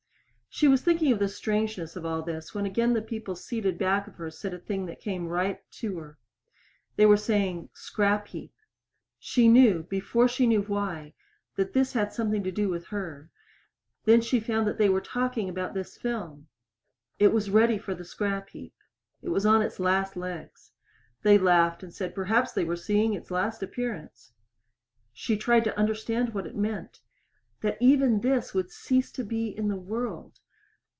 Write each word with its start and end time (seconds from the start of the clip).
She 0.53 0.67
was 0.67 0.81
thinking 0.81 1.13
of 1.13 1.19
the 1.19 1.29
strangeness 1.29 1.95
of 1.95 2.05
all 2.05 2.21
this 2.23 2.53
when 2.53 2.65
again 2.65 2.91
the 2.91 3.01
people 3.01 3.37
seated 3.37 3.77
back 3.77 4.05
of 4.05 4.15
her 4.15 4.29
said 4.29 4.53
a 4.53 4.59
thing 4.59 4.85
that 4.87 4.99
came 4.99 5.29
right 5.29 5.61
to 5.71 5.97
her. 5.99 6.19
They 6.97 7.05
were 7.05 7.15
saying 7.15 7.69
"scrap 7.73 8.27
heap." 8.27 8.51
She 9.17 9.47
knew 9.47 9.83
before 9.83 10.27
she 10.27 10.45
knew 10.45 10.61
why 10.61 11.13
that 11.55 11.71
this 11.71 11.93
had 11.93 12.11
something 12.11 12.43
to 12.43 12.51
do 12.51 12.67
with 12.67 12.87
her. 12.87 13.31
Then 14.03 14.19
she 14.19 14.41
found 14.41 14.67
that 14.67 14.77
they 14.77 14.89
were 14.89 14.99
talking 14.99 15.47
about 15.47 15.73
this 15.73 15.95
film. 15.97 16.49
It 17.17 17.29
was 17.31 17.49
ready 17.49 17.77
for 17.77 17.95
the 17.95 18.03
scrap 18.03 18.49
heap. 18.49 18.73
It 19.21 19.29
was 19.29 19.45
on 19.45 19.61
its 19.61 19.79
last 19.79 20.17
legs. 20.17 20.73
They 21.23 21.37
laughed 21.37 21.81
and 21.81 21.93
said 21.93 22.13
perhaps 22.13 22.51
they 22.51 22.65
were 22.65 22.75
seeing 22.75 23.13
its 23.13 23.31
"last 23.31 23.63
appearance." 23.63 24.33
She 25.13 25.37
tried 25.37 25.63
to 25.63 25.79
understand 25.79 26.33
what 26.33 26.45
it 26.45 26.57
meant. 26.57 26.99
Then 27.61 27.77
even 27.79 28.19
this 28.21 28.53
would 28.55 28.71
cease 28.71 29.11
to 29.13 29.23
be 29.23 29.47
in 29.49 29.67
the 29.67 29.75
world. 29.77 30.39